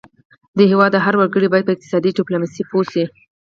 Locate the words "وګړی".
1.17-1.47